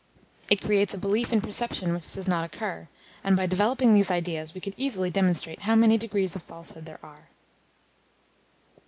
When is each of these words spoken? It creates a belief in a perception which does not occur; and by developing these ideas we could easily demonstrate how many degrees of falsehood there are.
It 0.49 0.63
creates 0.63 0.95
a 0.95 0.97
belief 0.97 1.31
in 1.31 1.37
a 1.37 1.41
perception 1.41 1.93
which 1.93 2.11
does 2.13 2.27
not 2.27 2.43
occur; 2.43 2.87
and 3.23 3.37
by 3.37 3.45
developing 3.45 3.93
these 3.93 4.09
ideas 4.09 4.51
we 4.55 4.59
could 4.59 4.73
easily 4.75 5.11
demonstrate 5.11 5.59
how 5.61 5.75
many 5.75 5.95
degrees 5.99 6.35
of 6.35 6.41
falsehood 6.41 6.85
there 6.85 6.99
are. 7.03 7.27